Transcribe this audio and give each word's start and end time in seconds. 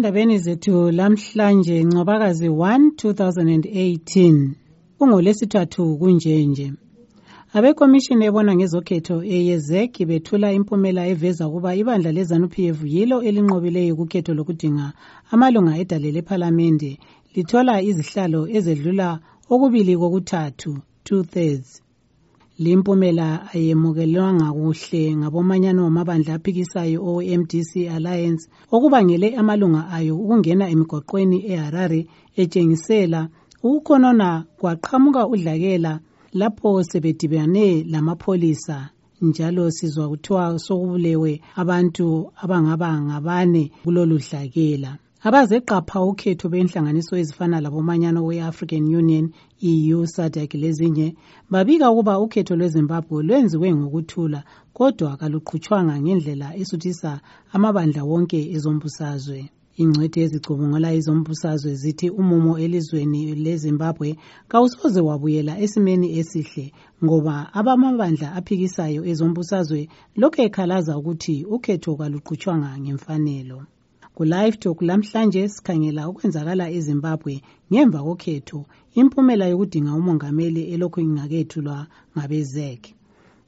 endabeni 0.00 0.38
zethu 0.38 0.90
lamhlanje 0.90 1.84
ncwabakazi 1.84 2.48
1 2.48 2.90
2018 3.02 4.50
kungolesithathu 4.98 5.98
kunjenje. 5.98 6.72
Abekomishini 7.56 8.24
ebona 8.28 8.52
ngezokhetho 8.56 9.16
eyezek 9.36 9.92
bethula 10.08 10.48
impumela 10.58 11.02
eveza 11.12 11.44
ukuba 11.48 11.70
ibandla 11.80 12.10
lezanup 12.16 12.54
f 12.76 12.78
yilo 12.94 13.16
elinqobileyo 13.28 13.92
kukhetho 13.98 14.32
lokudinga 14.38 14.86
amalunga 15.32 15.72
edale 15.82 16.08
lephalamende 16.16 16.90
lithola 17.34 17.74
izihlalo 17.88 18.40
ezedlula 18.56 19.08
okubili 19.52 19.92
kokuthathu 20.00 20.72
two-thirds. 21.04 21.68
Limpumela 22.60 23.48
ayemukelwanga 23.54 24.52
kuhle 24.52 25.16
ngabomanyano 25.16 25.80
wamabandla 25.84 26.34
aphikisayo 26.34 26.98
owe-mdc 27.10 27.72
alliance 27.96 28.44
okubangele 28.74 29.28
amalunga 29.40 29.82
ayo 29.96 30.14
ukungena 30.22 30.64
emigoqweni 30.74 31.38
eharare 31.52 32.00
etshengisela 32.40 33.20
ukukhonona 33.66 34.28
kwaqhamuka 34.60 35.22
udlakela 35.32 35.92
lapho 36.32 36.82
sebedibane 36.84 37.84
lamapholisa. 37.92 38.90
Njalo 39.22 39.70
sizwa 39.70 40.08
kuthiwa 40.08 40.58
sokubulewe 40.58 41.40
abantu 41.56 42.32
abangaba 42.42 43.00
ngabane 43.02 43.70
kulolu 43.84 44.16
dlakela. 44.18 44.98
Abazeqapha 45.26 46.00
ukhetho 46.10 46.48
benhlanganiso 46.48 47.14
ezifana 47.22 47.60
labomanyano 47.60 48.20
we-african 48.28 48.84
union 49.00 49.26
eu 49.60 50.06
sadc 50.06 50.54
lezinye 50.54 51.14
babika 51.52 51.90
ukuba 51.90 52.18
ukhetho 52.24 52.56
lwezimbabwe 52.56 53.22
lwenziwe 53.28 53.68
ngokuthula 53.74 54.40
kodwa 54.72 55.16
kaluqhutshwanga 55.20 55.94
ngendlela 56.00 56.56
esuthisa 56.60 57.20
amabandla 57.52 58.02
wonke 58.10 58.40
ezombusazwe. 58.56 59.40
Ingcwethi 59.82 60.18
ezicubungula 60.24 60.88
izombusazwe 60.98 61.74
zithi 61.74 62.08
umumo 62.20 62.52
elizweni 62.64 63.20
lezimbabwe 63.44 64.16
kawusoze 64.50 65.00
wabuyela 65.08 65.52
esimeni 65.64 66.08
esihle 66.18 66.66
ngoba 67.04 67.34
abamabandla 67.58 68.28
aphikisayo 68.38 69.00
ezombusazwe 69.10 69.80
lokhu 70.20 70.40
ekhalaza 70.46 70.92
ukuthi 71.00 71.44
ukhetho 71.54 71.90
kaluqhutshwanga 72.00 72.70
ngemfanelo. 72.82 73.60
Kulive 74.14 74.56
talk 74.62 74.82
lamhlanje 74.82 75.48
sikhangela 75.48 76.02
okwenzakala 76.10 76.64
ezimbabwe 76.76 77.34
ngemva 77.70 78.00
kokhetho 78.06 78.60
impumela 79.00 79.44
yokudinga 79.52 79.92
umongameli 80.00 80.62
elokhu 80.74 81.00
ingakethulwa 81.00 81.86
ngabezek 82.14 82.82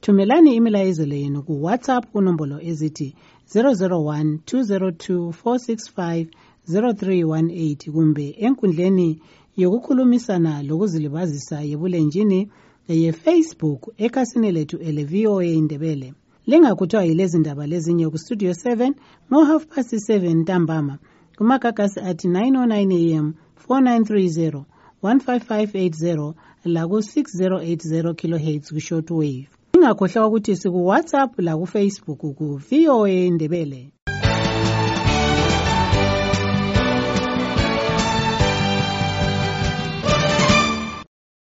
thumelani 0.00 0.50
imilayezelo 0.58 1.14
yenu 1.22 1.42
kuwhatsapp 1.46 2.04
kunombolo 2.12 2.56
ezithi 2.70 3.08
001 3.54 4.38
202 4.46 5.32
465 5.44 6.26
0318 6.68 7.90
kumbe 7.94 8.26
enkundleni 8.46 9.08
yokukhulumisana 9.56 10.62
lokuzilibazisa 10.62 11.56
yebulenjini 11.70 12.40
yefacebook 12.88 13.80
ekhasini 14.04 14.52
lethu 14.52 14.76
ele 14.88 15.04
voa 15.04 15.44
indebele 15.44 16.14
lingakhuthwa 16.48 17.04
yilezi 17.04 17.38
ndaba 17.38 17.66
lezinye 17.66 18.08
kustudio 18.10 18.50
7 18.50 18.92
ngo-half 19.32 19.66
past 19.66 19.92
7 19.92 20.34
ntambama. 20.34 20.98
Kumagagasi 21.36 22.00
athi 22.00 22.28
909 22.28 23.18
am 23.18 23.34
4930 23.68 24.62
15580 25.02 26.34
laku-6080 26.64 28.14
kilohertz 28.14 28.72
ku-short 28.72 29.10
wave 29.10 29.48
ingakhohlwa 29.74 30.26
ukuthi 30.26 30.56
siku-whatsapp 30.56 31.38
lakufacebook 31.38 32.20
ku 32.38 32.46
voa 32.56 33.30
ndebele. 33.30 33.92